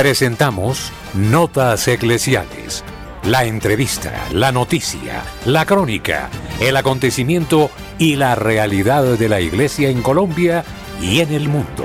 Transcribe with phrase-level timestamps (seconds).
[0.00, 2.82] Presentamos Notas Eclesiales.
[3.24, 10.00] La entrevista, la noticia, la crónica, el acontecimiento y la realidad de la Iglesia en
[10.00, 10.64] Colombia
[11.02, 11.84] y en el mundo.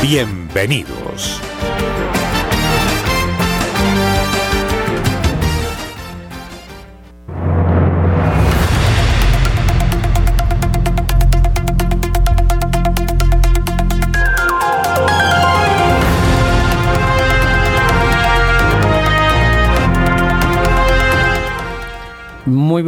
[0.00, 1.38] Bienvenidos.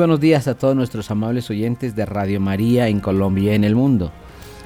[0.01, 3.75] Buenos días a todos nuestros amables oyentes de Radio María en Colombia y en el
[3.75, 4.11] mundo.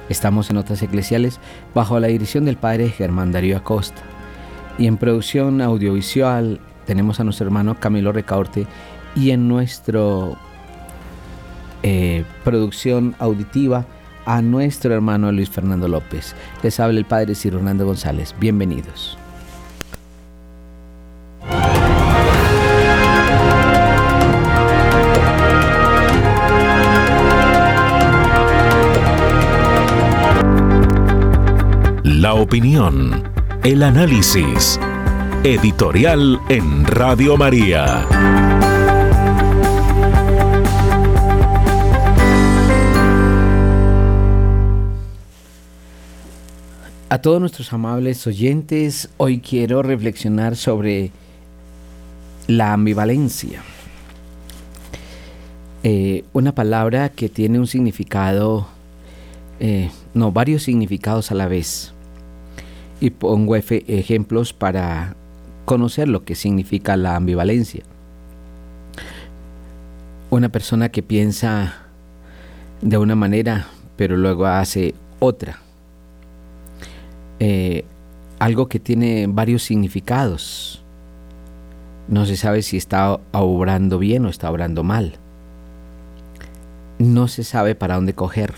[0.07, 1.41] Estamos en Notas Eclesiales
[1.73, 4.01] bajo la dirección del Padre Germán Darío Acosta.
[4.77, 8.65] Y en producción audiovisual tenemos a nuestro hermano Camilo Recaurte
[9.13, 9.99] y en nuestra
[11.83, 13.85] eh, producción auditiva
[14.25, 16.33] a nuestro hermano Luis Fernando López.
[16.63, 18.33] Les habla el Padre Ciro Hernando González.
[18.39, 19.17] Bienvenidos.
[32.25, 33.23] La opinión,
[33.63, 34.79] el análisis.
[35.43, 38.03] Editorial en Radio María.
[47.09, 51.11] A todos nuestros amables oyentes, hoy quiero reflexionar sobre
[52.47, 53.61] la ambivalencia.
[55.83, 58.67] Eh, una palabra que tiene un significado,
[59.59, 61.94] eh, no, varios significados a la vez
[62.99, 65.15] y pongo ejemplos para
[65.65, 67.83] conocer lo que significa la ambivalencia.
[70.29, 71.75] Una persona que piensa
[72.81, 75.59] de una manera pero luego hace otra.
[77.39, 77.85] Eh,
[78.39, 80.83] algo que tiene varios significados.
[82.07, 85.13] No se sabe si está obrando bien o está obrando mal.
[86.99, 88.53] No se sabe para dónde coger.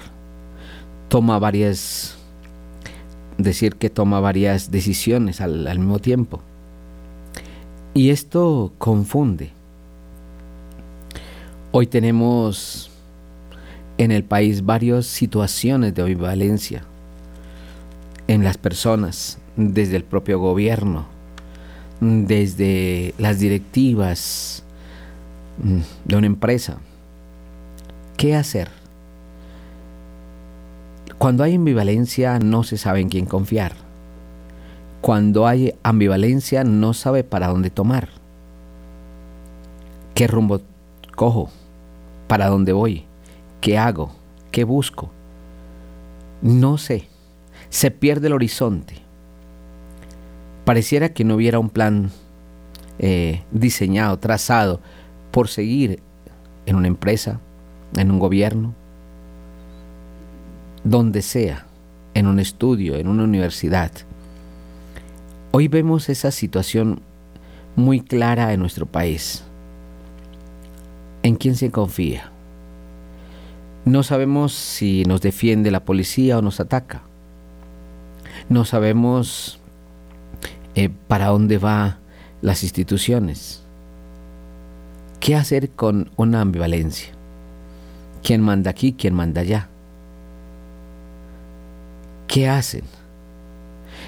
[1.09, 2.16] Toma varias
[3.37, 6.41] decir que toma varias decisiones al, mismo tiempo.
[7.93, 9.51] Y esto confunde.
[11.71, 12.91] Hoy tenemos
[13.97, 16.83] en el país varias situaciones de ambivalencia
[18.27, 21.05] en las personas, desde el propio gobierno,
[21.99, 24.63] desde las directivas
[25.63, 26.77] mm, de una empresa.
[28.17, 28.76] ¿Qué hacer?
[31.17, 33.73] Cuando hay ambivalencia no se sabe en quién confiar.
[35.01, 38.09] Cuando hay ambivalencia no sabe para dónde tomar.
[40.13, 40.61] ¿Qué rumbo
[41.15, 41.49] cojo?
[42.27, 43.05] ¿Para dónde voy?
[43.61, 44.11] ¿Qué hago?
[44.51, 45.09] ¿Qué busco?
[46.41, 47.07] No sé.
[47.69, 48.95] Se pierde el horizonte.
[50.65, 52.11] Pareciera que no hubiera un plan
[52.99, 54.81] eh, diseñado, trazado
[55.31, 55.99] por seguir
[56.67, 57.39] en una empresa,
[57.95, 58.75] en un gobierno,
[60.89, 61.65] donde sea,
[62.13, 63.91] en un estudio, en una universidad.
[65.51, 67.01] Hoy vemos esa situación
[67.75, 69.43] muy clara en nuestro país.
[71.23, 72.31] ¿En quién se confía?
[73.83, 77.01] No sabemos si nos defiende la policía o nos ataca.
[78.47, 79.59] No sabemos
[80.75, 81.97] eh, para dónde van
[82.41, 83.61] las instituciones.
[85.19, 87.09] ¿Qué hacer con una ambivalencia?
[88.23, 88.93] ¿Quién manda aquí?
[88.93, 89.69] ¿Quién manda allá?
[92.27, 92.83] ¿Qué hacen?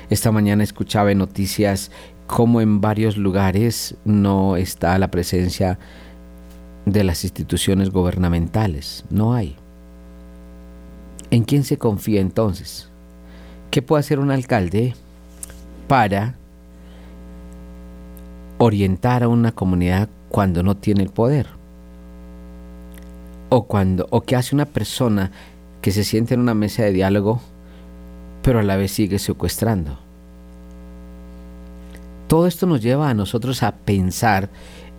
[0.09, 1.89] Esta mañana escuchaba en noticias
[2.27, 5.79] cómo en varios lugares no está la presencia
[6.85, 9.05] de las instituciones gubernamentales.
[9.09, 9.55] No hay.
[11.31, 12.89] ¿En quién se confía entonces?
[13.71, 14.95] ¿Qué puede hacer un alcalde
[15.87, 16.35] para
[18.57, 21.47] orientar a una comunidad cuando no tiene el poder?
[23.47, 25.31] O cuando o qué hace una persona
[25.81, 27.41] que se siente en una mesa de diálogo
[28.41, 29.97] pero a la vez sigue secuestrando.
[32.27, 34.49] Todo esto nos lleva a nosotros a pensar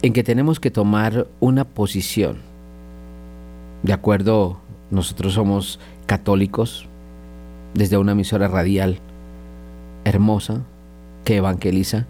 [0.03, 2.39] en que tenemos que tomar una posición.
[3.83, 4.59] De acuerdo,
[4.91, 6.87] nosotros somos católicos
[7.75, 8.99] desde una emisora radial
[10.05, 10.63] hermosa
[11.25, 12.07] que evangeliza,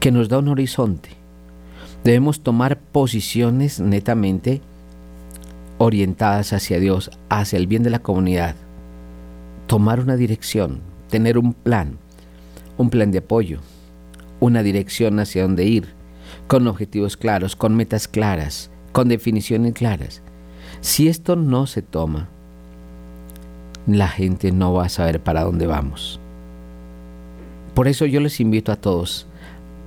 [0.00, 1.10] que nos da un horizonte.
[2.04, 4.60] Debemos tomar posiciones netamente
[5.78, 8.54] orientadas hacia Dios, hacia el bien de la comunidad,
[9.66, 10.80] tomar una dirección,
[11.10, 11.98] tener un plan,
[12.76, 13.60] un plan de apoyo,
[14.40, 15.88] una dirección hacia dónde ir,
[16.46, 20.22] con objetivos claros, con metas claras, con definiciones claras.
[20.80, 22.28] Si esto no se toma,
[23.86, 26.20] la gente no va a saber para dónde vamos.
[27.74, 29.26] Por eso yo les invito a todos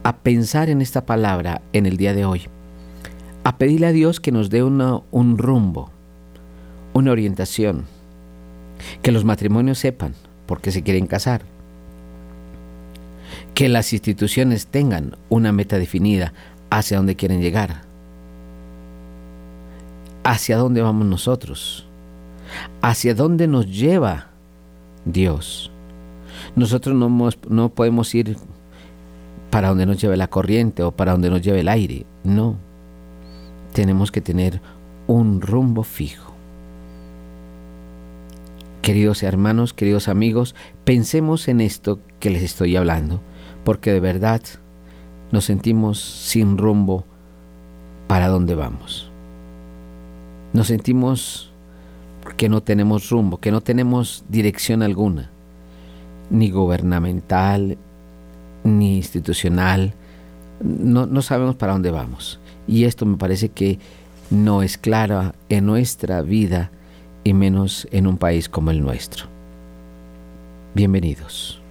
[0.03, 2.44] a pensar en esta palabra en el día de hoy,
[3.44, 5.91] a pedirle a Dios que nos dé un rumbo,
[6.94, 7.85] una orientación,
[9.01, 10.13] que los matrimonios sepan
[10.45, 11.41] por qué se quieren casar,
[13.53, 16.33] que las instituciones tengan una meta definida
[16.69, 17.81] hacia dónde quieren llegar,
[20.24, 21.88] hacia dónde vamos nosotros,
[22.81, 24.27] hacia dónde nos lleva
[25.06, 25.71] Dios.
[26.56, 28.38] Nosotros no, no podemos ir
[29.50, 32.57] para donde nos lleve la corriente o para donde nos lleve el aire, no.
[33.73, 34.62] Tenemos que tener
[35.07, 36.26] un rumbo fijo.
[38.88, 40.56] Queridos hermanos, queridos amigos,
[40.86, 43.22] pensemos en esto que les estoy hablando
[43.66, 44.42] porque de verdad
[45.30, 47.04] nos sentimos sin rumbo
[48.07, 49.12] para dónde vamos.
[50.54, 51.51] Nos sentimos
[52.38, 55.31] que no tenemos rumbo, que no tenemos dirección alguna,
[56.30, 57.78] ni gubernamental,
[58.63, 59.95] ni institucional.
[60.63, 62.40] No, sabemos para dónde vamos.
[62.68, 63.80] Y esto me parece que
[64.30, 66.72] no es claro en nuestra vida
[67.27, 69.25] y menos en un país como el nuestro.
[70.74, 71.62] Bienvenidos.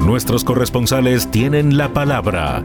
[0.00, 2.64] Nuestros corresponsales tienen la palabra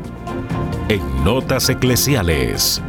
[0.90, 2.82] en Notas Eclesiales.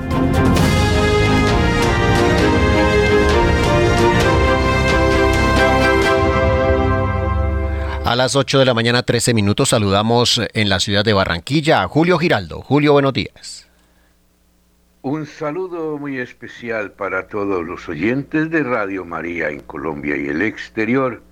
[8.04, 11.88] A las 8 de la mañana 13 minutos saludamos en la ciudad de Barranquilla a
[11.88, 12.62] Julio Giraldo.
[12.62, 13.67] Julio, buenos días.
[15.02, 20.42] Un saludo muy especial para todos los oyentes de Radio María en Colombia y el
[20.42, 21.22] exterior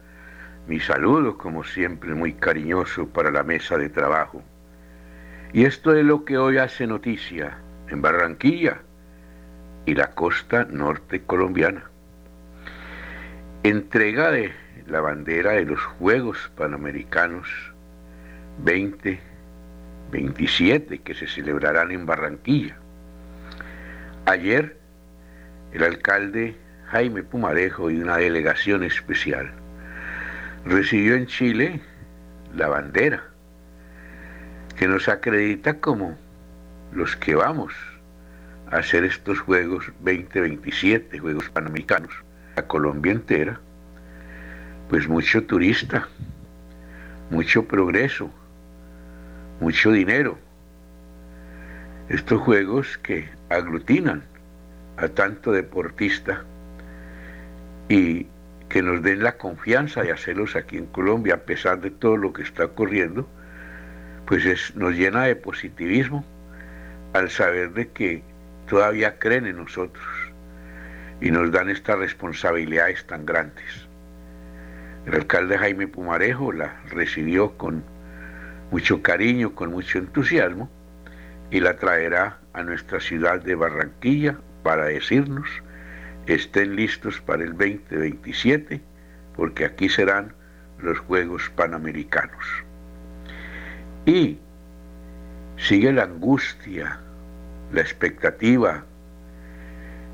[0.67, 4.43] mi saludo, como siempre, muy cariñoso para la mesa de trabajo.
[5.53, 7.59] Y esto es lo que hoy hace noticia
[7.89, 8.81] en Barranquilla
[9.85, 11.89] y la costa norte colombiana.
[13.63, 14.51] Entrega de
[14.89, 17.49] la bandera de los Juegos Panamericanos
[18.59, 22.77] 2027 que se celebrarán en Barranquilla.
[24.27, 24.77] Ayer,
[25.73, 26.57] el alcalde
[26.87, 29.53] Jaime Pumarejo y una delegación especial
[30.65, 31.81] recibió en Chile
[32.57, 33.23] la bandera,
[34.77, 36.19] que nos acredita como
[36.91, 37.73] los que vamos
[38.73, 42.13] a hacer estos Juegos 2027, Juegos Panamericanos,
[42.57, 43.61] a Colombia entera,
[44.89, 46.09] pues mucho turista,
[47.31, 48.29] mucho progreso,
[49.61, 50.37] mucho dinero.
[52.09, 54.23] Estos juegos que aglutinan
[54.97, 56.45] a tanto deportista
[57.89, 58.29] y
[58.69, 62.33] que nos den la confianza de hacerlos aquí en Colombia a pesar de todo lo
[62.33, 63.29] que está ocurriendo,
[64.27, 64.45] pues
[64.77, 66.25] nos llena de positivismo
[67.13, 68.23] al saber de que
[68.69, 70.07] todavía creen en nosotros
[71.21, 73.89] y nos dan estas responsabilidades tan grandes.
[75.07, 77.83] El alcalde Jaime Pumarejo la recibió con
[78.71, 80.71] mucho cariño, con mucho entusiasmo
[81.51, 85.49] y la traerá a nuestra ciudad de Barranquilla para decirnos
[86.27, 88.81] estén listos para el 2027,
[89.37, 90.33] porque aquí serán
[90.79, 92.45] los Juegos Panamericanos.
[94.07, 94.39] Y
[95.57, 96.99] sigue la angustia,
[97.73, 98.85] la expectativa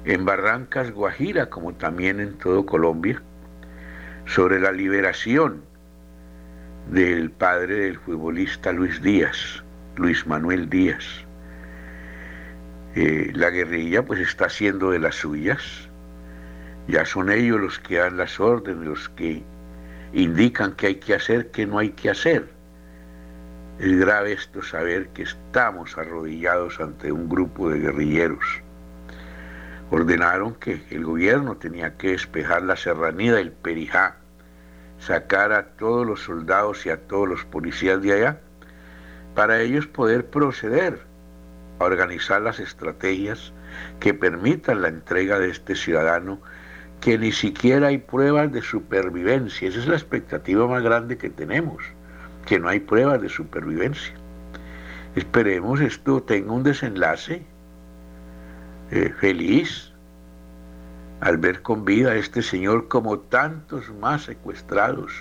[0.05, 3.23] en Barrancas, Guajira, como también en todo Colombia,
[4.27, 5.63] sobre la liberación
[6.91, 9.63] del padre del futbolista Luis Díaz,
[9.97, 11.05] Luis Manuel Díaz.
[12.95, 15.89] Eh, la guerrilla pues está haciendo de las suyas,
[16.89, 19.43] ya son ellos los que dan las órdenes, los que
[20.13, 22.49] indican qué hay que hacer, qué no hay que hacer.
[23.79, 28.63] Es grave esto saber que estamos arrodillados ante un grupo de guerrilleros.
[29.91, 34.17] Ordenaron que el gobierno tenía que despejar la serranía del Perijá,
[34.99, 38.41] sacar a todos los soldados y a todos los policías de allá,
[39.35, 41.01] para ellos poder proceder
[41.79, 43.53] a organizar las estrategias
[44.01, 46.41] que permitan la entrega de este ciudadano
[47.01, 49.69] que ni siquiera hay pruebas de supervivencia.
[49.69, 51.83] Esa es la expectativa más grande que tenemos,
[52.47, 54.15] que no hay pruebas de supervivencia.
[55.17, 57.43] Esperemos esto tenga un desenlace
[58.91, 59.93] eh, feliz
[61.21, 65.13] al ver con vida a este señor como tantos más secuestrados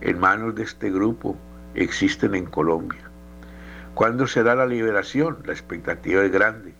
[0.00, 1.36] en manos de este grupo
[1.74, 3.07] existen en Colombia.
[3.98, 5.38] ¿Cuándo será la liberación?
[5.44, 6.72] La expectativa es grande.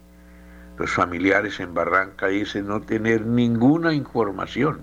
[0.79, 4.83] Los familiares en Barranca dicen no tener ninguna información,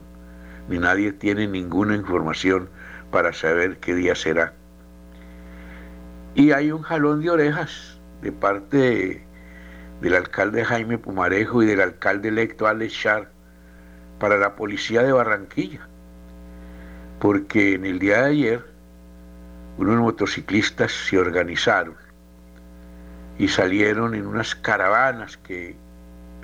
[0.67, 2.67] ni nadie tiene ninguna información
[3.09, 4.51] para saber qué día será.
[6.33, 9.25] Y hay un jalón de orejas de parte
[10.01, 13.31] del alcalde Jaime Pumarejo y del alcalde electo Alex Char
[14.19, 15.87] para la policía de Barranquilla,
[17.21, 18.65] porque en el día de ayer
[19.77, 22.04] unos motociclistas se organizaron
[23.37, 25.75] y salieron en unas caravanas que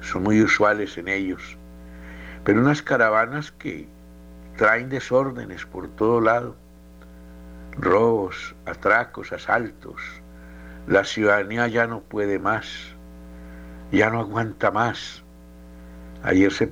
[0.01, 1.57] son muy usuales en ellos,
[2.43, 3.87] pero unas caravanas que
[4.57, 6.55] traen desórdenes por todo lado,
[7.77, 10.01] robos, atracos, asaltos.
[10.87, 12.67] La ciudadanía ya no puede más,
[13.91, 15.23] ya no aguanta más.
[16.23, 16.69] Ayer se,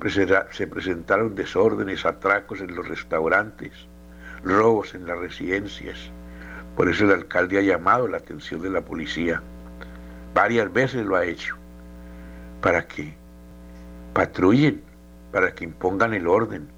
[0.50, 3.72] se presentaron desórdenes, atracos en los restaurantes,
[4.44, 5.98] robos en las residencias.
[6.76, 9.42] Por eso el alcalde ha llamado la atención de la policía.
[10.34, 11.56] Varias veces lo ha hecho.
[12.60, 13.14] Para que
[14.12, 14.82] patrullen,
[15.32, 16.68] para que impongan el orden,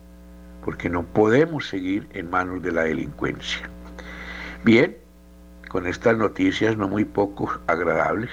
[0.65, 3.69] porque no podemos seguir en manos de la delincuencia.
[4.65, 4.97] Bien,
[5.69, 8.31] con estas noticias no muy poco agradables,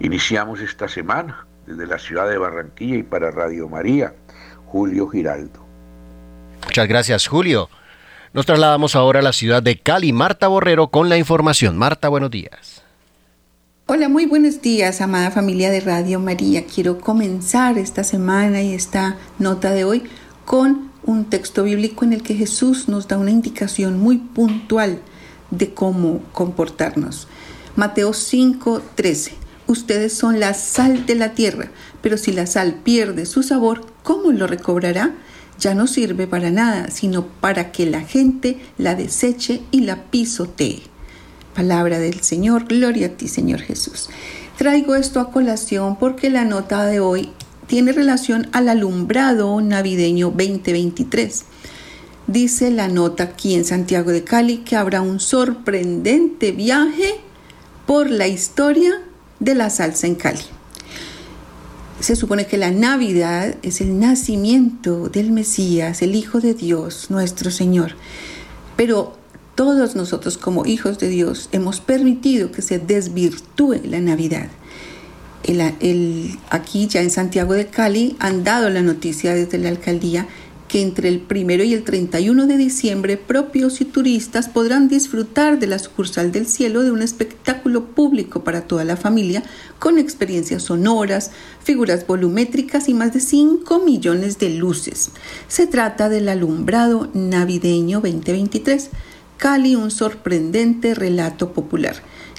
[0.00, 4.14] iniciamos esta semana desde la ciudad de Barranquilla y para Radio María,
[4.66, 5.64] Julio Giraldo.
[6.64, 7.68] Muchas gracias, Julio.
[8.32, 10.12] Nos trasladamos ahora a la ciudad de Cali.
[10.12, 11.76] Marta Borrero con la información.
[11.76, 12.85] Marta, buenos días.
[13.88, 16.66] Hola, muy buenos días, amada familia de Radio María.
[16.66, 20.02] Quiero comenzar esta semana y esta nota de hoy
[20.44, 25.00] con un texto bíblico en el que Jesús nos da una indicación muy puntual
[25.52, 27.28] de cómo comportarnos.
[27.76, 29.34] Mateo 5, 13.
[29.68, 31.70] Ustedes son la sal de la tierra,
[32.02, 35.14] pero si la sal pierde su sabor, ¿cómo lo recobrará?
[35.60, 40.95] Ya no sirve para nada, sino para que la gente la deseche y la pisotee.
[41.56, 44.10] Palabra del Señor, gloria a ti Señor Jesús.
[44.58, 47.30] Traigo esto a colación porque la nota de hoy
[47.66, 51.44] tiene relación al alumbrado navideño 2023.
[52.26, 57.14] Dice la nota aquí en Santiago de Cali que habrá un sorprendente viaje
[57.86, 59.00] por la historia
[59.40, 60.44] de la salsa en Cali.
[62.00, 67.50] Se supone que la Navidad es el nacimiento del Mesías, el Hijo de Dios, nuestro
[67.50, 67.94] Señor.
[68.76, 69.16] Pero
[69.56, 74.48] todos nosotros como hijos de Dios hemos permitido que se desvirtúe la Navidad.
[76.50, 80.28] aquí ya en Santiago de Cali han dado la noticia desde la alcaldía
[80.68, 85.68] que entre el primero y el 31 de diciembre propios y turistas podrán disfrutar de
[85.68, 89.44] la sucursal del cielo de un espectáculo público para toda la familia
[89.78, 91.30] con experiencias sonoras,
[91.62, 95.12] figuras volumétricas y más de 5 millones de luces.
[95.48, 98.90] Se trata del alumbrado navideño 2023
[99.36, 101.96] Cali un sorprendente relato popular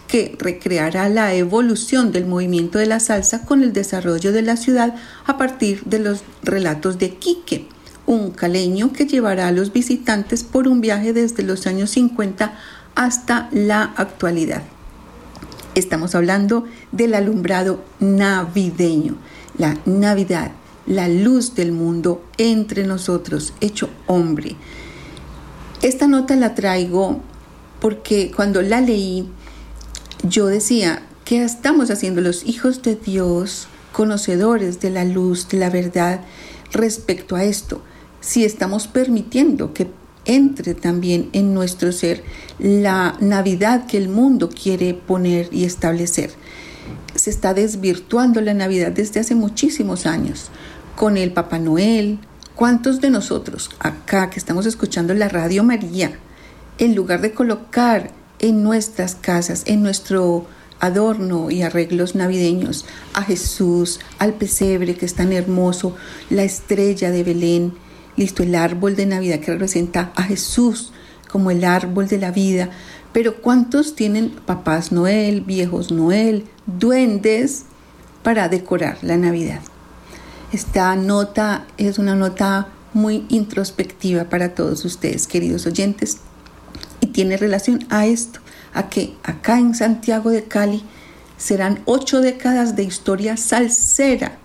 [0.07, 4.95] que recreará la evolución del movimiento de la salsa con el desarrollo de la ciudad
[5.25, 7.67] a partir de los relatos de Quique,
[8.05, 12.57] un caleño que llevará a los visitantes por un viaje desde los años 50
[12.95, 14.63] hasta la actualidad.
[15.75, 19.17] Estamos hablando del alumbrado navideño,
[19.57, 20.51] la Navidad,
[20.87, 24.55] la luz del mundo entre nosotros, hecho hombre.
[25.81, 27.21] Esta nota la traigo
[27.79, 29.29] porque cuando la leí,
[30.23, 35.69] yo decía, ¿qué estamos haciendo los hijos de Dios, conocedores de la luz, de la
[35.69, 36.21] verdad,
[36.71, 37.83] respecto a esto?
[38.21, 39.87] Si estamos permitiendo que
[40.25, 42.23] entre también en nuestro ser
[42.59, 46.31] la Navidad que el mundo quiere poner y establecer.
[47.15, 50.49] Se está desvirtuando la Navidad desde hace muchísimos años,
[50.95, 52.19] con el Papá Noel,
[52.57, 56.17] ¿Cuántos de nosotros acá que estamos escuchando la radio María,
[56.79, 58.09] en lugar de colocar
[58.39, 60.47] en nuestras casas, en nuestro
[60.79, 65.95] adorno y arreglos navideños a Jesús, al pesebre que es tan hermoso,
[66.31, 67.73] la estrella de Belén,
[68.15, 70.93] listo, el árbol de Navidad que representa a Jesús
[71.31, 72.71] como el árbol de la vida,
[73.13, 77.65] pero ¿cuántos tienen papás Noel, viejos Noel, duendes
[78.23, 79.61] para decorar la Navidad?
[80.53, 86.19] Esta nota es una nota muy introspectiva para todos ustedes, queridos oyentes,
[87.01, 88.39] y tiene relación a esto,
[88.73, 90.83] a que acá en Santiago de Cali
[91.37, 94.37] serán ocho décadas de historia salsera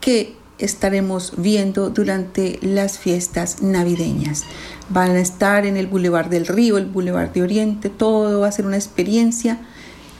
[0.00, 4.44] que estaremos viendo durante las fiestas navideñas.
[4.88, 8.52] Van a estar en el Boulevard del Río, el Boulevard de Oriente, todo va a
[8.52, 9.58] ser una experiencia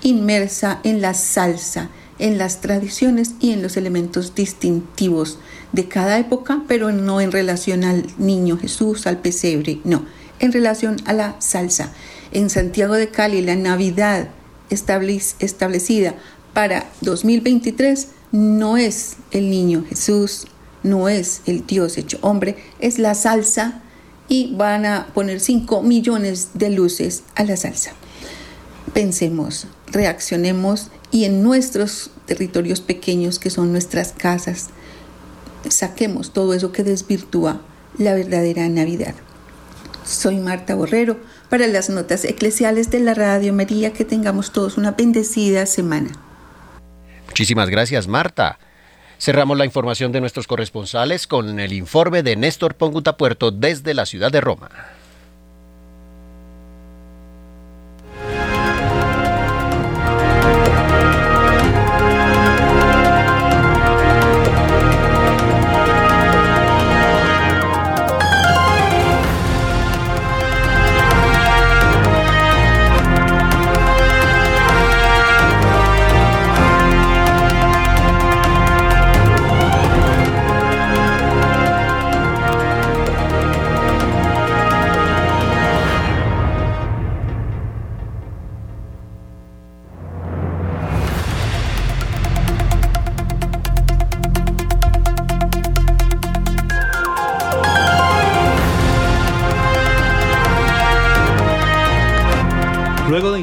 [0.02, 1.88] inmersa en la salsa
[2.22, 5.38] en las tradiciones y en los elementos distintivos
[5.72, 10.06] de cada época, pero no en relación al niño Jesús, al pesebre, no,
[10.38, 11.92] en relación a la salsa.
[12.30, 14.28] En Santiago de Cali, la Navidad
[14.70, 16.14] establecida
[16.52, 20.46] para 2023 no es el niño Jesús,
[20.84, 23.82] no es el Dios hecho hombre, es la salsa
[24.28, 27.94] y van a poner 5 millones de luces a la salsa.
[28.94, 34.70] Pensemos, reaccionemos y en nuestros territorios pequeños que son nuestras casas,
[35.68, 37.60] saquemos todo eso que desvirtúa
[37.98, 39.14] la verdadera Navidad.
[40.04, 43.92] Soy Marta Borrero para las notas eclesiales de la Radio María.
[43.92, 46.10] Que tengamos todos una bendecida semana.
[47.26, 48.58] Muchísimas gracias, Marta.
[49.18, 54.04] Cerramos la información de nuestros corresponsales con el informe de Néstor Ponguta Puerto desde la
[54.06, 54.70] ciudad de Roma.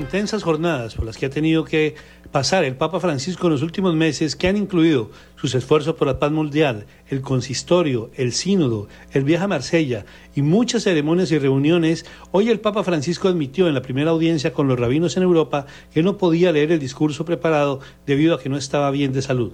[0.10, 1.94] Intensas jornadas por las que ha tenido que
[2.32, 6.18] pasar el Papa Francisco en los últimos meses, que han incluido sus esfuerzos por la
[6.18, 12.08] paz mundial, el consistorio, el sínodo, el viaje a Marsella y muchas ceremonias y reuniones,
[12.32, 16.02] hoy el Papa Francisco admitió en la primera audiencia con los rabinos en Europa que
[16.02, 19.54] no podía leer el discurso preparado debido a que no estaba bien de salud.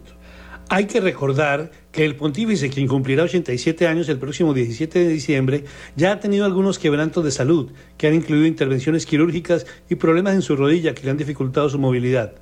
[0.68, 5.66] Hay que recordar que el pontífice, quien cumplirá 87 años el próximo 17 de diciembre,
[5.96, 10.42] ya ha tenido algunos quebrantos de salud, que han incluido intervenciones quirúrgicas y problemas en
[10.42, 12.34] su rodilla que le han dificultado su movilidad.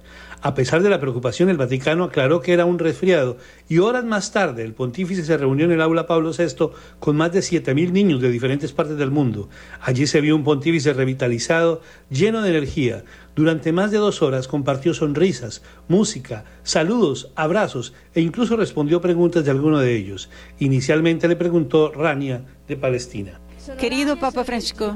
[0.45, 3.37] A pesar de la preocupación, el Vaticano aclaró que era un resfriado
[3.69, 7.31] y horas más tarde el pontífice se reunió en el aula Pablo VI con más
[7.31, 9.47] de 7.000 niños de diferentes partes del mundo.
[9.79, 13.05] Allí se vio un pontífice revitalizado, lleno de energía.
[13.35, 19.51] Durante más de dos horas compartió sonrisas, música, saludos, abrazos e incluso respondió preguntas de
[19.51, 20.29] alguno de ellos.
[20.59, 23.39] Inicialmente le preguntó Rania de Palestina.
[23.79, 24.93] Querido Papa Francisco,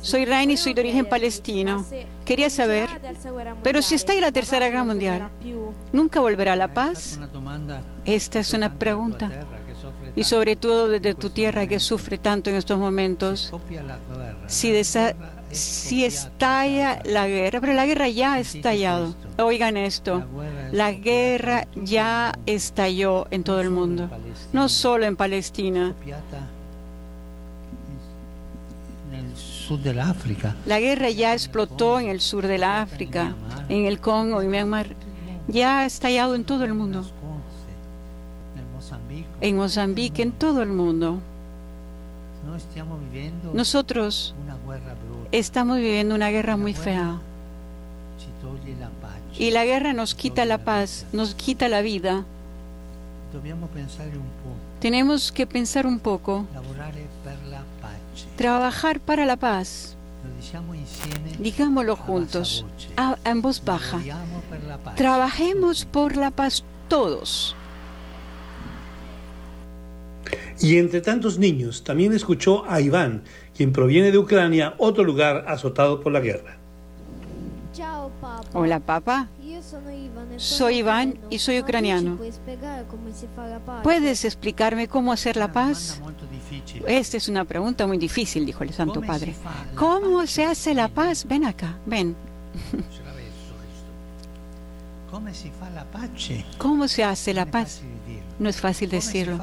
[0.00, 1.84] soy Raini y soy de origen palestino.
[2.24, 2.88] Quería saber,
[3.62, 5.28] pero si está en la Tercera Guerra Mundial,
[5.92, 7.20] ¿nunca volverá la paz?
[8.04, 9.30] Esta es una pregunta.
[10.16, 13.52] Y sobre todo desde tu tierra que sufre tanto en estos momentos,
[14.46, 14.72] si,
[15.52, 19.14] si estalla la guerra, pero la guerra ya ha estallado.
[19.38, 20.24] Oigan esto,
[20.72, 24.08] la guerra ya estalló en todo el mundo,
[24.52, 25.94] no solo en Palestina.
[30.66, 33.34] La guerra ya explotó en el sur de la África,
[33.68, 34.88] en el Congo, en Myanmar.
[35.48, 37.04] Ya ha estallado en todo el mundo.
[39.40, 41.20] En Mozambique, en todo el mundo.
[43.52, 44.34] Nosotros
[45.32, 47.18] estamos viviendo una guerra muy fea.
[49.36, 52.24] Y la guerra nos quita la paz, nos quita la vida.
[54.80, 56.46] Tenemos que pensar un poco
[58.36, 59.96] trabajar para la paz.
[61.38, 62.64] Digámoslo juntos,
[63.24, 64.00] en voz baja.
[64.96, 67.54] Trabajemos por la paz todos.
[70.60, 73.22] Y entre tantos niños, también escuchó a Iván,
[73.56, 76.58] quien proviene de Ucrania, otro lugar azotado por la guerra.
[78.52, 79.28] Hola, papá.
[80.36, 82.18] Soy Iván y soy ucraniano.
[83.82, 86.00] ¿Puedes explicarme cómo hacer la paz?
[86.86, 89.34] Esta es una pregunta muy difícil, dijo el Santo Padre.
[89.74, 91.26] ¿Cómo se hace la paz?
[91.26, 92.16] Ven acá, ven.
[96.58, 97.82] ¿Cómo se hace la paz?
[98.38, 99.38] No es fácil decirlo.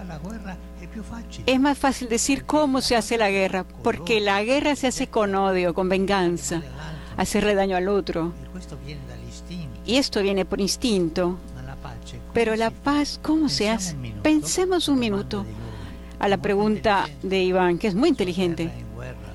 [1.46, 5.36] Es más fácil decir cómo se hace la guerra, porque la guerra se hace con
[5.36, 6.62] odio, con venganza,
[7.18, 8.34] hacerle daño al otro.
[9.86, 11.38] Y esto viene por instinto.
[12.34, 13.96] Pero la paz, ¿cómo se hace?
[14.22, 15.46] Pensemos un minuto
[16.20, 18.72] a la pregunta de Iván, que es muy inteligente.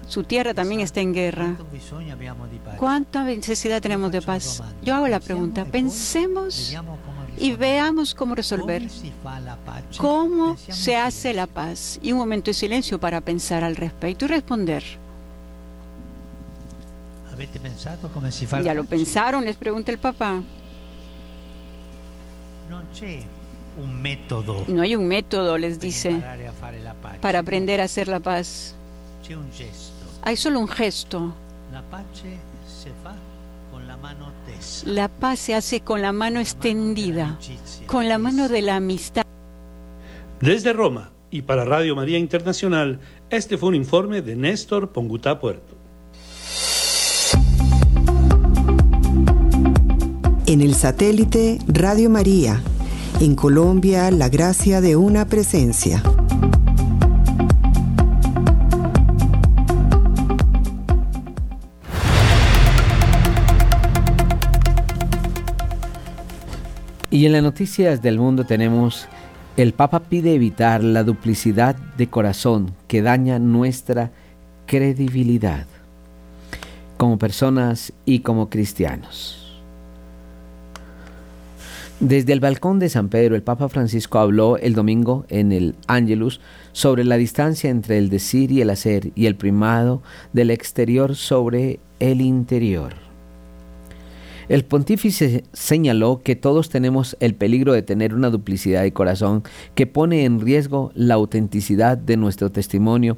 [0.07, 1.57] Su tierra también está en guerra.
[2.77, 4.62] ¿Cuánta necesidad tenemos de paz?
[4.83, 5.64] Yo hago la pregunta.
[5.64, 6.77] Pensemos
[7.38, 8.83] y veamos cómo resolver.
[9.99, 11.99] ¿Cómo se hace la paz?
[12.03, 14.83] Y un momento de silencio para pensar al respecto y responder.
[18.62, 19.45] ¿Ya lo pensaron?
[19.45, 20.42] Les pregunta el papá.
[24.68, 26.23] No hay un método, les dice,
[27.21, 28.75] para aprender a hacer la paz.
[30.23, 31.35] Hay solo un gesto.
[34.85, 37.38] La paz se hace con la mano extendida,
[37.87, 39.25] con la mano de la amistad.
[40.40, 45.77] Desde Roma y para Radio María Internacional, este fue un informe de Néstor Pongutá Puerto.
[50.46, 52.61] En el satélite Radio María
[53.22, 56.03] en Colombia, la gracia de una presencia.
[67.12, 69.07] Y en las noticias del mundo tenemos,
[69.59, 74.11] el Papa pide evitar la duplicidad de corazón que daña nuestra
[74.64, 75.66] credibilidad
[76.96, 79.61] como personas y como cristianos.
[82.01, 86.40] Desde el balcón de San Pedro, el Papa Francisco habló el domingo en el Angelus
[86.72, 91.79] sobre la distancia entre el decir y el hacer y el primado del exterior sobre
[92.01, 93.12] el interior.
[94.52, 99.86] El pontífice señaló que todos tenemos el peligro de tener una duplicidad de corazón que
[99.86, 103.16] pone en riesgo la autenticidad de nuestro testimonio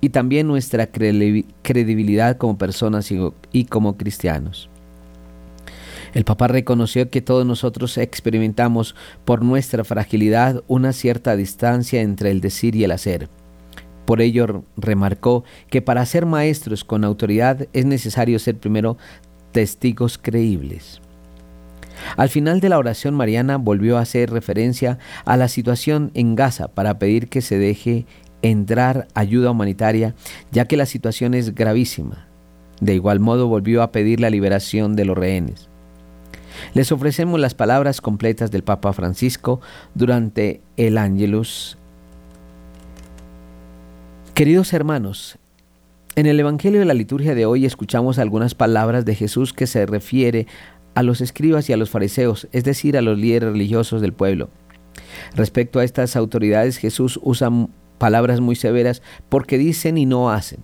[0.00, 3.12] y también nuestra credibilidad como personas
[3.52, 4.68] y como cristianos.
[6.14, 12.40] El Papa reconoció que todos nosotros experimentamos por nuestra fragilidad una cierta distancia entre el
[12.40, 13.28] decir y el hacer.
[14.04, 18.98] Por ello remarcó que para ser maestros con autoridad es necesario ser primero
[19.52, 21.00] testigos creíbles.
[22.16, 26.68] Al final de la oración mariana volvió a hacer referencia a la situación en Gaza
[26.68, 28.06] para pedir que se deje
[28.42, 30.14] entrar ayuda humanitaria,
[30.50, 32.26] ya que la situación es gravísima.
[32.80, 35.68] De igual modo volvió a pedir la liberación de los rehenes.
[36.74, 39.60] Les ofrecemos las palabras completas del Papa Francisco
[39.94, 41.78] durante el Ángelus.
[44.34, 45.38] Queridos hermanos,
[46.14, 49.86] en el Evangelio de la liturgia de hoy escuchamos algunas palabras de Jesús que se
[49.86, 50.46] refiere
[50.94, 54.50] a los escribas y a los fariseos, es decir, a los líderes religiosos del pueblo.
[55.34, 57.50] Respecto a estas autoridades, Jesús usa
[57.96, 60.60] palabras muy severas porque dicen y no hacen,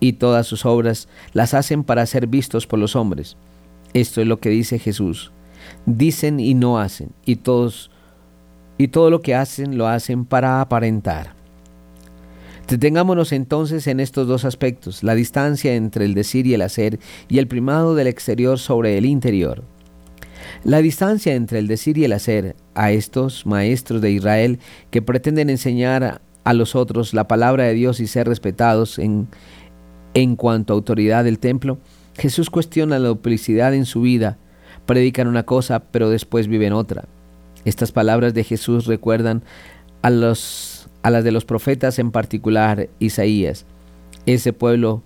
[0.00, 3.36] y todas sus obras las hacen para ser vistos por los hombres.
[3.94, 5.32] Esto es lo que dice Jesús.
[5.86, 7.90] Dicen y no hacen, y todos
[8.76, 11.33] y todo lo que hacen lo hacen para aparentar.
[12.68, 16.98] Detengámonos entonces en estos dos aspectos, la distancia entre el decir y el hacer
[17.28, 19.64] y el primado del exterior sobre el interior.
[20.64, 24.58] La distancia entre el decir y el hacer a estos maestros de Israel
[24.90, 29.28] que pretenden enseñar a los otros la palabra de Dios y ser respetados en,
[30.14, 31.78] en cuanto a autoridad del templo,
[32.16, 34.38] Jesús cuestiona la duplicidad en su vida,
[34.86, 37.04] predican una cosa pero después viven otra.
[37.64, 39.42] Estas palabras de Jesús recuerdan
[40.02, 40.73] a, los,
[41.04, 43.66] a las de los profetas, en particular Isaías.
[44.24, 45.02] Ese pueblo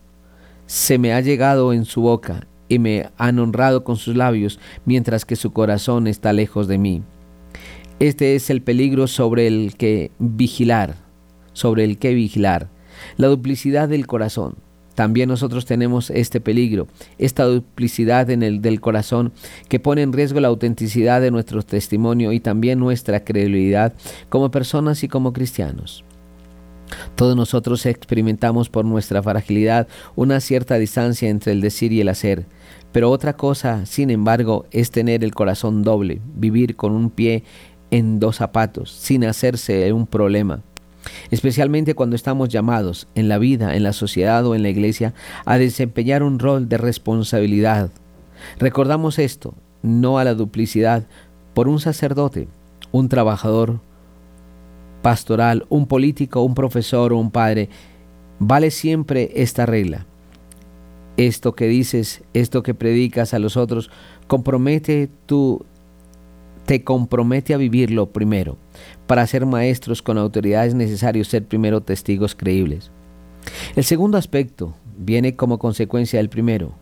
[0.66, 5.24] se me ha llegado en su boca y me han honrado con sus labios, mientras
[5.24, 7.02] que su corazón está lejos de mí.
[7.98, 10.94] Este es el peligro sobre el que vigilar,
[11.52, 12.68] sobre el que vigilar,
[13.16, 14.54] la duplicidad del corazón.
[14.98, 19.30] También nosotros tenemos este peligro, esta duplicidad en el del corazón
[19.68, 23.94] que pone en riesgo la autenticidad de nuestro testimonio y también nuestra credibilidad
[24.28, 26.02] como personas y como cristianos.
[27.14, 32.46] Todos nosotros experimentamos por nuestra fragilidad una cierta distancia entre el decir y el hacer,
[32.90, 37.44] pero otra cosa, sin embargo, es tener el corazón doble, vivir con un pie
[37.92, 40.64] en dos zapatos, sin hacerse un problema
[41.30, 45.58] especialmente cuando estamos llamados en la vida, en la sociedad o en la iglesia a
[45.58, 47.90] desempeñar un rol de responsabilidad.
[48.58, 51.06] Recordamos esto, no a la duplicidad,
[51.54, 52.48] por un sacerdote,
[52.92, 53.80] un trabajador
[55.02, 57.68] pastoral, un político, un profesor o un padre.
[58.38, 60.06] Vale siempre esta regla.
[61.16, 63.90] Esto que dices, esto que predicas a los otros,
[64.28, 65.64] compromete tu
[66.68, 68.58] te compromete a vivirlo primero.
[69.06, 72.90] Para ser maestros con autoridad es necesario ser primero testigos creíbles.
[73.74, 76.74] El segundo aspecto viene como consecuencia del primero,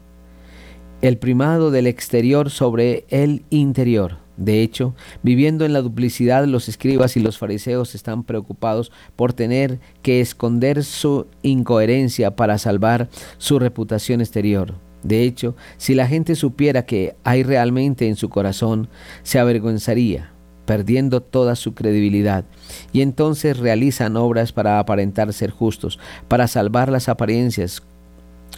[1.02, 4.16] el primado del exterior sobre el interior.
[4.36, 9.78] De hecho, viviendo en la duplicidad, los escribas y los fariseos están preocupados por tener
[10.02, 14.74] que esconder su incoherencia para salvar su reputación exterior.
[15.06, 18.88] De hecho, si la gente supiera que hay realmente en su corazón,
[19.22, 20.32] se avergonzaría,
[20.64, 22.44] perdiendo toda su credibilidad,
[22.92, 27.84] y entonces realizan obras para aparentar ser justos, para salvar las apariencias,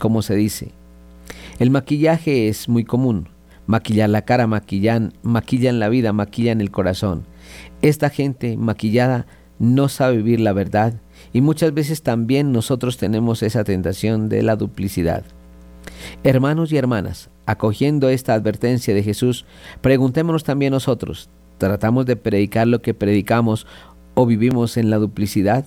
[0.00, 0.72] como se dice.
[1.58, 3.28] El maquillaje es muy común.
[3.66, 7.26] Maquillar la cara, maquillan, maquillan la vida, maquillan el corazón.
[7.82, 9.26] Esta gente maquillada
[9.58, 10.94] no sabe vivir la verdad
[11.34, 15.24] y muchas veces también nosotros tenemos esa tentación de la duplicidad.
[16.24, 19.44] Hermanos y hermanas, acogiendo esta advertencia de Jesús,
[19.81, 23.66] preguntémonos también nosotros, ¿tratamos de predicar lo que predicamos
[24.14, 25.64] o vivimos en la duplicidad?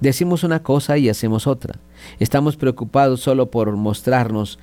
[0.00, 1.78] Decimos una cosa y hacemos otra.
[2.18, 4.58] Estamos preocupados solo por mostrarnos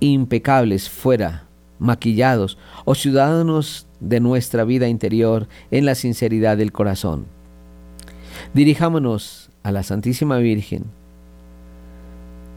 [0.00, 1.44] impecables fuera,
[1.78, 7.26] maquillados o ciudadanos de nuestra vida interior en la sinceridad del corazón.
[8.54, 10.84] Dirijámonos a la Santísima Virgen,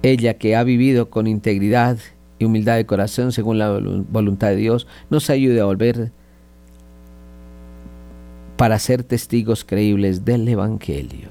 [0.06, 1.98] ella que ha vivido con integridad
[2.38, 6.12] y humildad de corazón según la voluntad de Dios, nos ayude a volver
[8.56, 11.30] para ser testigos creíbles del Evangelio.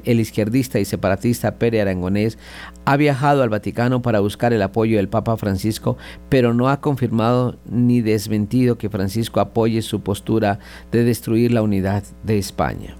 [0.03, 2.37] el izquierdista y separatista Pere Aragonés
[2.83, 7.57] ha viajado al Vaticano para buscar el apoyo del Papa Francisco, pero no ha confirmado
[7.69, 10.59] ni desmentido que Francisco apoye su postura
[10.91, 12.97] de destruir la unidad de España.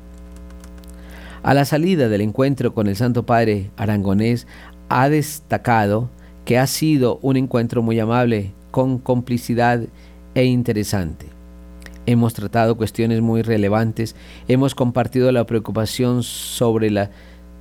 [1.45, 4.47] A la salida del encuentro con el Santo Padre Arangonés
[4.89, 6.10] ha destacado
[6.43, 9.84] que ha sido un encuentro muy amable, con complicidad
[10.34, 11.27] e interesante.
[12.08, 14.15] Hemos tratado cuestiones muy relevantes,
[14.47, 17.12] hemos compartido la preocupación sobre la,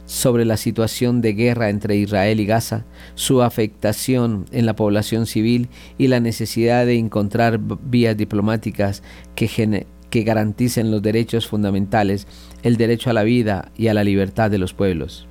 [0.07, 5.68] sobre la situación de guerra entre Israel y Gaza, su afectación en la población civil
[5.99, 9.03] y la necesidad de encontrar vías diplomáticas
[9.35, 12.29] que, que garanticen los derechos fundamentales,
[12.62, 15.27] el derecho a la vida y a la libertad de los pueblos.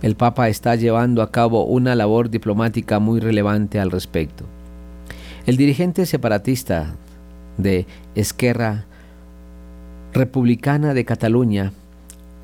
[0.00, 4.46] El Papa está llevando a cabo una labor diplomática muy relevante al respecto.
[5.44, 6.94] El dirigente separatista
[7.58, 8.86] de Esquerra
[10.14, 11.74] Republicana de Cataluña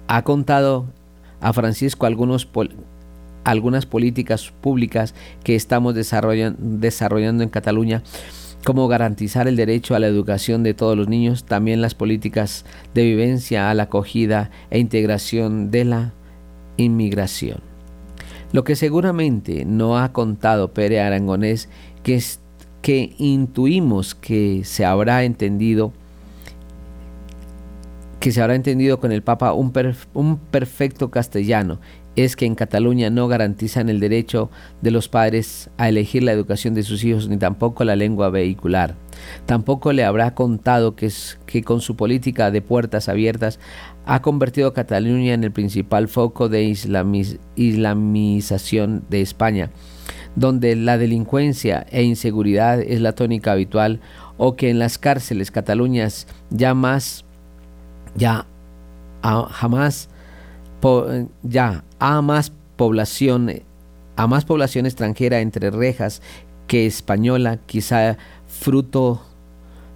[0.06, 0.84] ha contado
[1.40, 2.46] a Francisco algunos
[3.44, 8.02] algunas políticas públicas que estamos desarrollando en Cataluña
[8.68, 13.02] cómo garantizar el derecho a la educación de todos los niños, también las políticas de
[13.02, 16.12] vivencia a la acogida e integración de la
[16.76, 17.60] inmigración.
[18.52, 21.70] Lo que seguramente no ha contado Pere Arangonés,
[22.02, 22.40] que, es,
[22.82, 25.94] que intuimos que se habrá entendido
[28.20, 29.72] que se habrá entendido con el Papa un,
[30.12, 31.80] un perfecto castellano
[32.16, 34.50] es que en Cataluña no garantizan el derecho
[34.82, 38.96] de los padres a elegir la educación de sus hijos ni tampoco la lengua vehicular.
[39.46, 43.60] Tampoco le habrá contado que, es, que con su política de puertas abiertas
[44.04, 46.74] ha convertido a Cataluña en el principal foco de
[47.56, 49.70] islamización de España,
[50.34, 54.00] donde la delincuencia e inseguridad es la tónica habitual
[54.38, 57.24] o que en las cárceles Cataluñas ya más
[58.14, 58.46] ya
[59.22, 60.08] jamás
[61.42, 63.50] ya a más población,
[64.16, 66.22] a más población extranjera entre rejas
[66.66, 69.22] que española, quizá fruto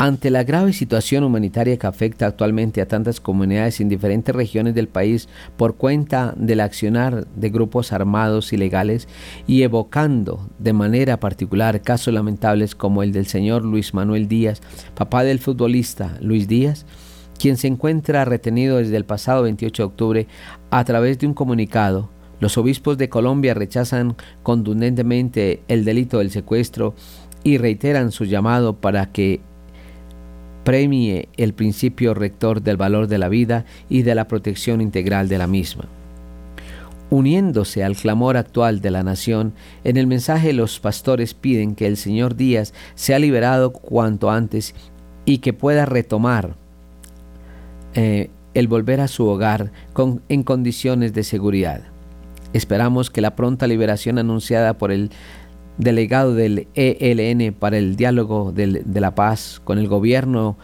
[0.01, 4.87] Ante la grave situación humanitaria que afecta actualmente a tantas comunidades en diferentes regiones del
[4.87, 9.09] país por cuenta del accionar de grupos armados ilegales
[9.49, 14.61] y evocando de manera particular casos lamentables como el del señor Luis Manuel Díaz,
[14.95, 16.87] papá del futbolista Luis Díaz,
[17.37, 20.27] quien se encuentra retenido desde el pasado 28 de octubre
[20.71, 22.09] a través de un comunicado,
[22.39, 26.95] los obispos de Colombia rechazan contundentemente el delito del secuestro
[27.43, 29.41] y reiteran su llamado para que
[30.69, 35.39] premie el principio rector del valor de la vida y de la protección integral de
[35.39, 35.87] la misma.
[37.09, 41.97] Uniéndose al clamor actual de la nación, en el mensaje los pastores piden que el
[41.97, 44.75] señor Díaz sea liberado cuanto antes
[45.25, 46.55] y que pueda retomar
[47.95, 51.81] eh, el volver a su hogar con, en condiciones de seguridad.
[52.53, 55.13] Esperamos que la pronta liberación anunciada por el
[55.79, 60.59] delegado del ELN para el diálogo de la paz con el gobierno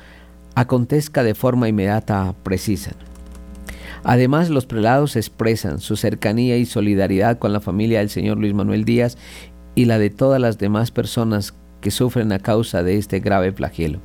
[0.54, 2.92] acontezca de forma inmediata precisa.
[4.02, 8.84] Además, los prelados expresan su cercanía y solidaridad con la familia del señor Luis Manuel
[8.84, 9.16] Díaz
[9.74, 14.00] y la de todas las demás personas que sufren a causa de este grave flagelo.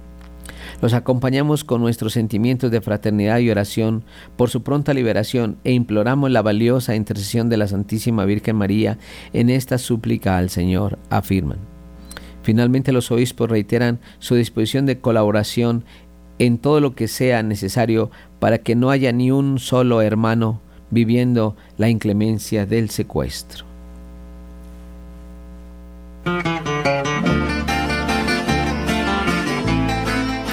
[0.81, 4.03] Los acompañamos con nuestros sentimientos de fraternidad y oración
[4.37, 8.97] por su pronta liberación e imploramos la valiosa intercesión de la Santísima Virgen María
[9.33, 11.57] en esta súplica al Señor, afirman.
[12.43, 15.83] Finalmente los obispos reiteran su disposición de colaboración
[16.39, 21.57] en todo lo que sea necesario para que no haya ni un solo hermano viviendo
[21.77, 23.65] la inclemencia del secuestro.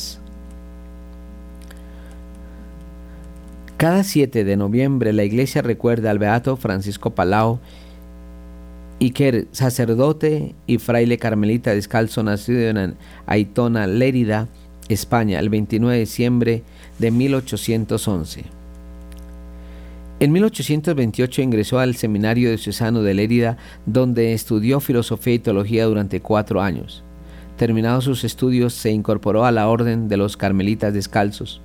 [3.81, 7.57] Cada 7 de noviembre la iglesia recuerda al beato Francisco Palau
[8.99, 12.93] Iker, sacerdote y fraile carmelita descalzo nacido en
[13.25, 14.49] Aitona, Lérida,
[14.87, 16.63] España, el 29 de diciembre
[16.99, 18.43] de 1811.
[20.19, 26.21] En 1828 ingresó al seminario de Susano de Lérida, donde estudió filosofía y teología durante
[26.21, 27.03] cuatro años.
[27.57, 31.61] Terminados sus estudios, se incorporó a la orden de los carmelitas descalzos.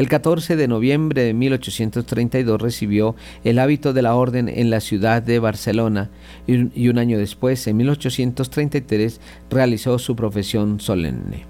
[0.00, 5.22] El 14 de noviembre de 1832 recibió el hábito de la orden en la ciudad
[5.22, 6.08] de Barcelona
[6.46, 11.44] y un año después, en 1833, realizó su profesión solemne.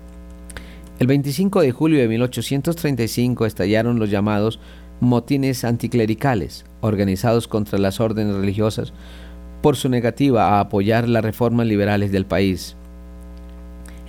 [0.98, 4.58] El 25 de julio de 1835 estallaron los llamados
[4.98, 8.92] motines anticlericales, organizados contra las órdenes religiosas
[9.62, 12.76] por su negativa a apoyar las reformas liberales del país.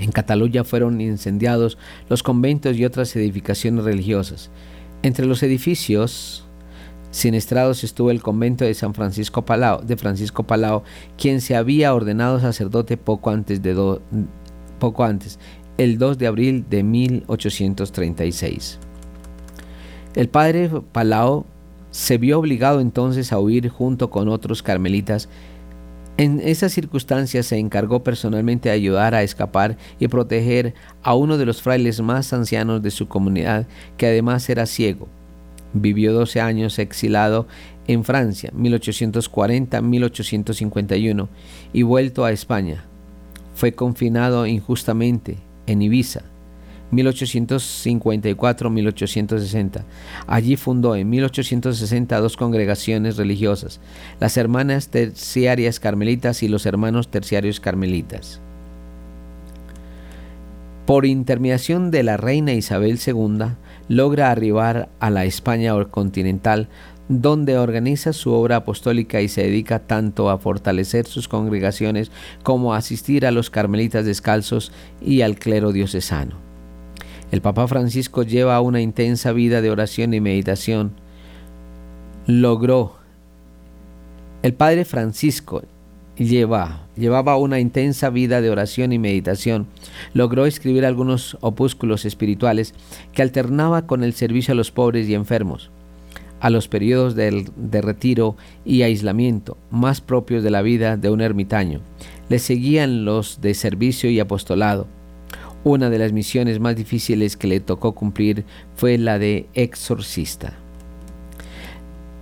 [0.01, 1.77] En Cataluña fueron incendiados
[2.09, 4.49] los conventos y otras edificaciones religiosas.
[5.03, 6.43] Entre los edificios
[7.11, 10.83] siniestrados estuvo el convento de San Francisco Palao, de Francisco Palao,
[11.19, 13.99] quien se había ordenado sacerdote poco antes de
[14.79, 15.37] poco antes,
[15.77, 18.79] el 2 de abril de 1836.
[20.15, 21.45] El padre Palao
[21.91, 25.29] se vio obligado entonces a huir junto con otros carmelitas
[26.17, 31.45] en esas circunstancias se encargó personalmente de ayudar a escapar y proteger a uno de
[31.45, 35.07] los frailes más ancianos de su comunidad, que además era ciego.
[35.73, 37.47] Vivió 12 años exilado
[37.87, 41.29] en Francia, 1840-1851,
[41.73, 42.83] y vuelto a España.
[43.55, 46.23] Fue confinado injustamente en Ibiza,
[46.91, 49.83] 1854-1860.
[50.27, 53.79] Allí fundó en 1860 dos congregaciones religiosas,
[54.19, 58.41] las Hermanas Terciarias Carmelitas y los Hermanos Terciarios Carmelitas.
[60.85, 63.53] Por intermediación de la reina Isabel II,
[63.87, 66.69] logra arribar a la España continental,
[67.07, 72.11] donde organiza su obra apostólica y se dedica tanto a fortalecer sus congregaciones
[72.43, 74.71] como a asistir a los carmelitas descalzos
[75.01, 76.50] y al clero diocesano.
[77.31, 80.91] El Papa Francisco lleva una intensa vida de oración y meditación.
[82.27, 82.97] Logró.
[84.43, 85.63] El Padre Francisco
[86.17, 89.67] lleva, llevaba una intensa vida de oración y meditación.
[90.13, 92.73] Logró escribir algunos opúsculos espirituales
[93.13, 95.71] que alternaba con el servicio a los pobres y enfermos,
[96.41, 101.21] a los periodos de, de retiro y aislamiento más propios de la vida de un
[101.21, 101.79] ermitaño.
[102.27, 104.87] Le seguían los de servicio y apostolado.
[105.63, 108.45] Una de las misiones más difíciles que le tocó cumplir
[108.75, 110.53] fue la de exorcista.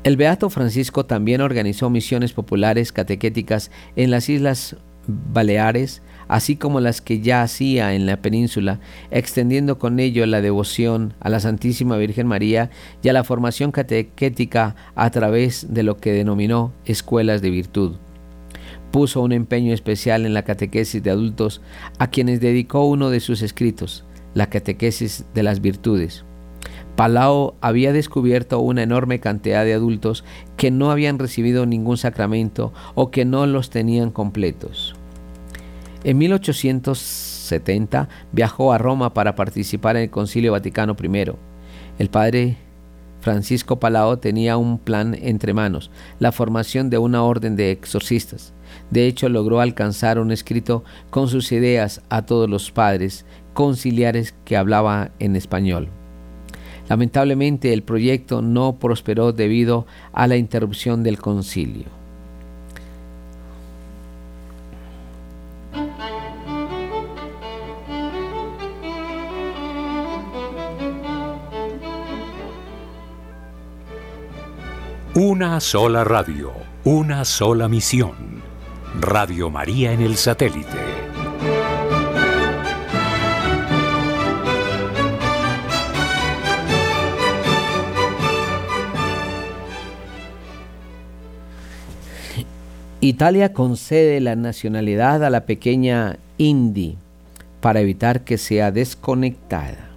[0.03, 4.75] El Beato Francisco también organizó misiones populares catequéticas en las Islas
[5.07, 8.79] Baleares, así como las que ya hacía en la península,
[9.09, 12.69] extendiendo con ello la devoción a la Santísima Virgen María
[13.01, 17.95] y a la formación catequética a través de lo que denominó escuelas de virtud.
[18.91, 21.61] Puso un empeño especial en la catequesis de adultos,
[21.99, 26.25] a quienes dedicó uno de sus escritos, la catequesis de las virtudes.
[26.95, 30.25] Palau había descubierto una enorme cantidad de adultos
[30.57, 34.95] que no habían recibido ningún sacramento o que no los tenían completos.
[36.03, 41.31] En 1870 viajó a Roma para participar en el Concilio Vaticano I.
[41.99, 42.57] El padre
[43.21, 48.53] Francisco Palau tenía un plan entre manos, la formación de una orden de exorcistas.
[48.91, 54.57] De hecho, logró alcanzar un escrito con sus ideas a todos los padres conciliares que
[54.57, 55.89] hablaba en español.
[56.87, 61.98] Lamentablemente el proyecto no prosperó debido a la interrupción del concilio.
[75.21, 76.53] Una sola radio,
[76.85, 78.13] una sola misión.
[79.01, 80.77] Radio María en el satélite.
[93.01, 96.95] Italia concede la nacionalidad a la pequeña Indy
[97.59, 99.88] para evitar que sea desconectada.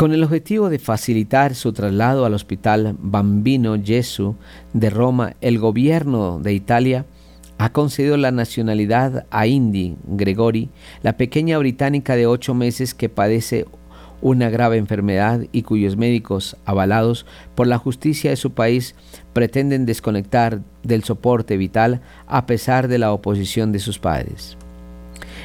[0.00, 4.34] Con el objetivo de facilitar su traslado al Hospital Bambino Gesù
[4.72, 7.04] de Roma, el gobierno de Italia
[7.58, 10.70] ha concedido la nacionalidad a Indy Gregori,
[11.02, 13.66] la pequeña británica de ocho meses que padece
[14.22, 18.94] una grave enfermedad y cuyos médicos, avalados por la justicia de su país,
[19.34, 24.56] pretenden desconectar del soporte vital a pesar de la oposición de sus padres.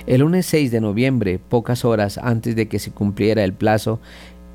[0.08, 4.00] El lunes 6 de noviembre, pocas horas antes de que se cumpliera el plazo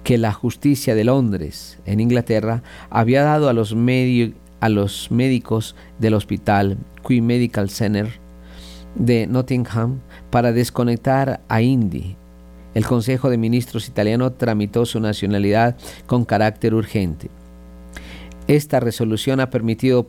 [0.05, 7.27] que la justicia de Londres, en Inglaterra, había dado a los, médicos del hospital Queen
[7.27, 8.09] Medical Center
[8.95, 12.17] de Nottingham para desconectar a Indy,
[12.75, 15.77] el Consejo de Ministros italiano tramitó su nacionalidad
[16.07, 17.29] con carácter urgente.
[18.47, 20.07] Esta resolución ha permitido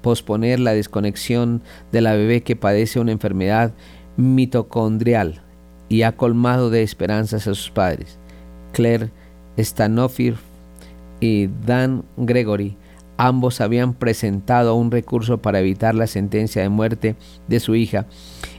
[0.00, 1.62] posponer la desconexión
[1.92, 3.72] de la bebé que padece una enfermedad
[4.16, 5.42] mitocondrial
[5.90, 8.18] y ha colmado de esperanzas a sus padres.
[8.72, 9.10] Claire
[9.58, 10.36] Stanofir
[11.20, 12.76] y Dan Gregory
[13.18, 17.16] ambos habían presentado un recurso para evitar la sentencia de muerte
[17.48, 18.06] de su hija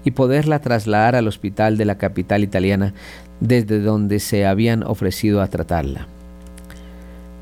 [0.04, 2.94] y poderla trasladar al hospital de la capital italiana
[3.40, 6.08] desde donde se habían ofrecido a tratarla.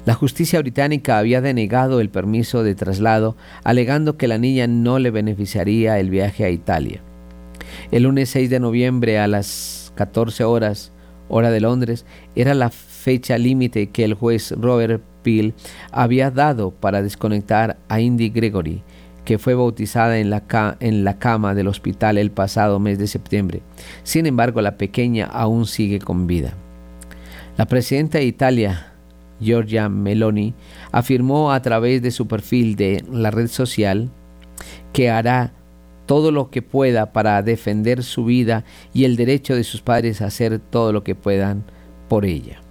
[0.06, 3.36] La justicia británica había denegado el permiso de traslado,
[3.66, 7.02] alegando que la niña no le beneficiaría el viaje a Italia.
[7.92, 10.94] El lunes 6 de noviembre a las 14 horas,
[11.28, 12.06] hora de Londres,
[12.36, 12.70] era la
[13.08, 15.54] fecha límite que el juez Robert Peel
[15.94, 18.84] había dado para desconectar a Indy Gregory,
[19.24, 23.62] que fue bautizada en la, cama del hospital el pasado mes de septiembre.
[24.04, 26.56] Sin embargo, la pequeña aún sigue con vida.
[27.56, 28.92] La presidenta de Italia,
[29.40, 30.54] Giorgia Meloni,
[30.92, 34.10] afirmó a través de su perfil de la red social
[34.92, 35.54] que hará
[36.08, 40.26] todo lo que pueda para defender su vida y el derecho de sus padres a
[40.26, 41.64] hacer todo lo que puedan
[42.10, 42.67] por ella.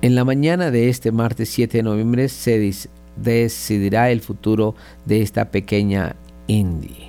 [0.00, 2.72] En la mañana de este martes 7 de noviembre se
[3.16, 6.14] decidirá el futuro de esta pequeña
[6.46, 7.08] Indy.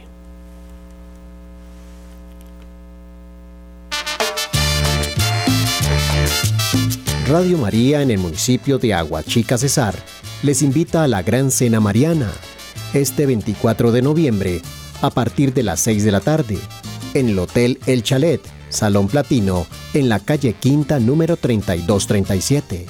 [7.27, 9.93] Radio María en el municipio de Aguachica Cesar
[10.41, 12.31] les invita a la Gran Cena Mariana
[12.95, 14.61] este 24 de noviembre
[15.03, 16.57] a partir de las 6 de la tarde
[17.13, 22.85] en el Hotel El Chalet, Salón Platino, en la calle Quinta número 3237.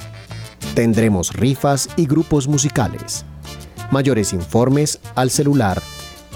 [0.74, 3.24] Tendremos rifas y grupos musicales.
[3.90, 5.80] Mayores informes al celular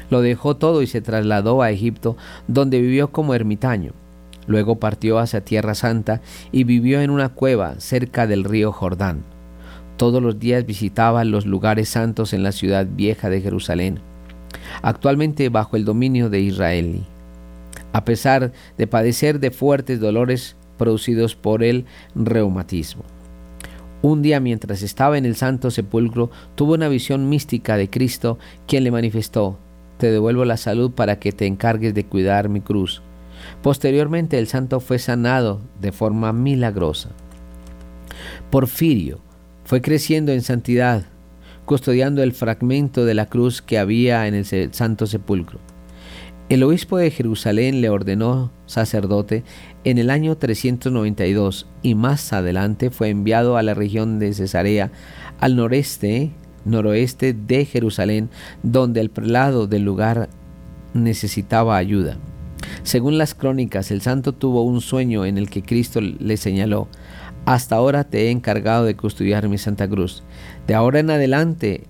[0.08, 2.16] lo dejó todo y se trasladó a Egipto,
[2.46, 3.92] donde vivió como ermitaño.
[4.46, 6.20] Luego partió hacia Tierra Santa
[6.52, 9.24] y vivió en una cueva cerca del río Jordán.
[9.96, 13.98] Todos los días visitaba los lugares santos en la ciudad vieja de Jerusalén,
[14.82, 17.04] actualmente bajo el dominio de Israel
[17.94, 21.86] a pesar de padecer de fuertes dolores producidos por el
[22.16, 23.04] reumatismo.
[24.02, 28.36] Un día mientras estaba en el Santo Sepulcro tuvo una visión mística de Cristo
[28.66, 29.58] quien le manifestó,
[29.98, 33.00] te devuelvo la salud para que te encargues de cuidar mi cruz.
[33.62, 37.10] Posteriormente el santo fue sanado de forma milagrosa.
[38.50, 39.20] Porfirio
[39.64, 41.04] fue creciendo en santidad,
[41.64, 45.60] custodiando el fragmento de la cruz que había en el Santo Sepulcro.
[46.50, 49.44] El obispo de Jerusalén le ordenó sacerdote
[49.84, 54.92] en el año 392 y más adelante fue enviado a la región de Cesarea,
[55.40, 56.32] al noreste,
[56.66, 58.28] noroeste de Jerusalén,
[58.62, 60.28] donde el prelado del lugar
[60.92, 62.18] necesitaba ayuda.
[62.82, 66.88] Según las crónicas, el santo tuvo un sueño en el que Cristo le señaló,
[67.46, 70.22] hasta ahora te he encargado de custodiar mi Santa Cruz.
[70.66, 71.84] De ahora en adelante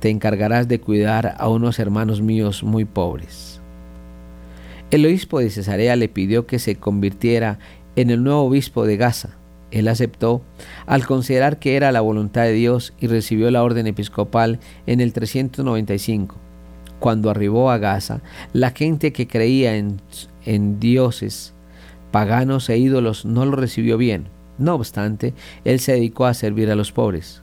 [0.00, 3.60] te encargarás de cuidar a unos hermanos míos muy pobres.
[4.88, 7.58] El obispo de Cesarea le pidió que se convirtiera
[7.96, 9.36] en el nuevo obispo de Gaza.
[9.72, 10.42] Él aceptó
[10.86, 15.12] al considerar que era la voluntad de Dios y recibió la orden episcopal en el
[15.12, 16.36] 395.
[17.00, 18.22] Cuando arribó a Gaza,
[18.52, 20.00] la gente que creía en,
[20.78, 21.52] dioses
[22.12, 24.28] paganos e ídolos no lo recibió bien.
[24.56, 25.34] No obstante,
[25.64, 27.42] él se dedicó a servir a los pobres.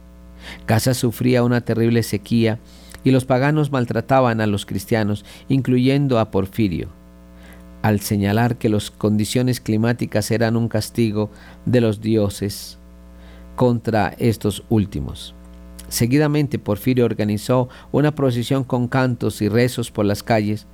[0.65, 2.59] Gaza sufría una terrible sequía
[3.03, 7.02] y los paganos maltrataban a los cristianos, incluyendo a Porfirio
[7.83, 11.29] al señalar que las condiciones climáticas eran un castigo
[11.65, 12.79] de los dioses
[13.55, 15.35] contra estos últimos.
[15.89, 20.65] Seguidamente Porfirio organizó una procesión con cantos y rezos por las calles.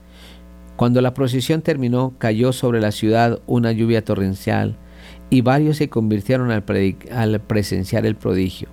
[0.78, 4.78] Cuando la procesión terminó, cayó sobre la ciudad una lluvia torrencial
[5.32, 6.64] y varios se convirtieron al,
[7.12, 8.70] al presenciar el prodigio.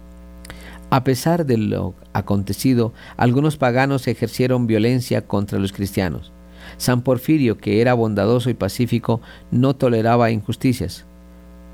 [0.90, 6.32] A pesar de lo acontecido, algunos paganos ejercieron violencia contra los cristianos.
[6.76, 9.20] San Porfirio, que era bondadoso y pacífico,
[9.50, 11.06] no toleraba injusticias.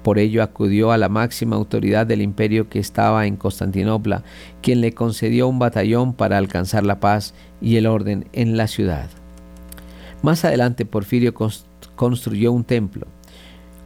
[0.03, 4.25] Por ello acudió a la máxima autoridad del imperio que estaba en Constantinopla,
[4.61, 9.09] quien le concedió un batallón para alcanzar la paz y el orden en la ciudad.
[10.23, 11.35] Más adelante Porfirio
[11.95, 13.07] construyó un templo.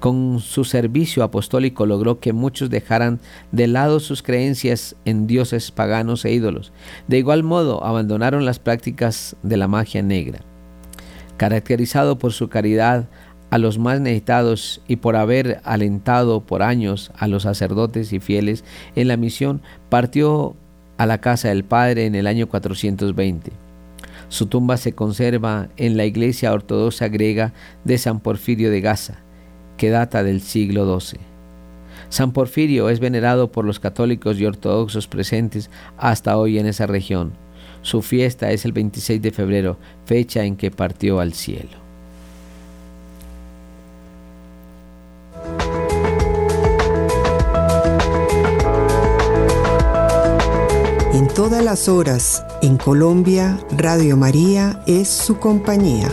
[0.01, 3.19] Con su servicio apostólico logró que muchos dejaran
[3.53, 6.73] de lado sus creencias en dioses paganos e ídolos.
[7.09, 10.41] De igual modo, abandonaron las prácticas de la magia negra
[11.37, 13.09] caracterizado por su caridad
[13.51, 18.65] a los más necesitados y por haber alentado por años a los sacerdotes y fieles
[18.97, 20.57] en la misión, partió
[20.99, 23.53] a la casa del Padre en el año 420.
[24.29, 27.53] Su tumba se conserva en la iglesia ortodoxa griega
[27.85, 29.19] de San Porfirio de Gaza,
[29.77, 31.21] que data del siglo XII.
[32.09, 37.46] San Porfirio es venerado por los católicos y ortodoxos presentes hasta hoy en esa región
[37.87, 39.77] su fiesta es el 26 de febrero,
[40.07, 41.71] fecha en que partió al cielo.
[51.15, 56.11] En todas las horas, en Colombia, Radio María es su compañía.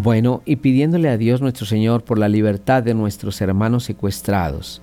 [0.00, 4.80] Bueno, y pidiéndole a Dios nuestro Señor por la libertad de nuestros hermanos secuestrados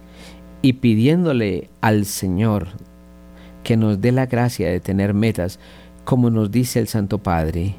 [0.62, 2.68] y pidiéndole al Señor
[3.64, 5.58] que nos dé la gracia de tener metas,
[6.04, 7.76] como nos dice el Santo Padre,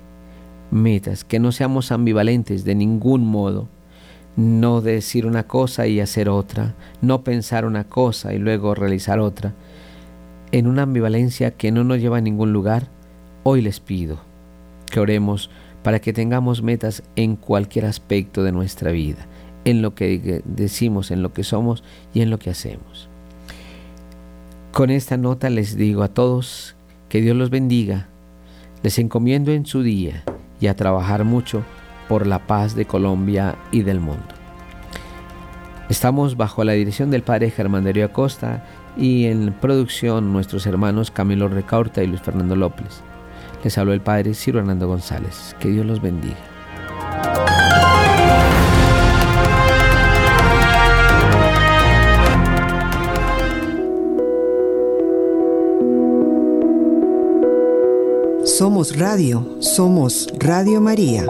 [0.70, 3.68] metas, que no seamos ambivalentes de ningún modo,
[4.36, 9.52] no decir una cosa y hacer otra, no pensar una cosa y luego realizar otra,
[10.52, 12.88] en una ambivalencia que no nos lleva a ningún lugar,
[13.42, 14.20] hoy les pido
[14.90, 15.50] que oremos
[15.86, 19.28] para que tengamos metas en cualquier aspecto de nuestra vida,
[19.64, 23.08] en lo que decimos, en lo que somos y en lo que hacemos.
[24.72, 26.74] Con esta nota les digo a todos
[27.08, 28.08] que Dios los bendiga,
[28.82, 30.24] les encomiendo en su día
[30.58, 31.62] y a trabajar mucho
[32.08, 34.34] por la paz de Colombia y del mundo.
[35.88, 38.64] Estamos bajo la dirección del padre Germán Darío Acosta
[38.96, 43.04] y en producción nuestros hermanos Camilo Recaurta y Luis Fernando López.
[43.66, 45.56] Les el padre Ciro Hernando González.
[45.58, 46.36] Que Dios los bendiga.
[58.44, 61.26] Somos Radio, somos Radio María.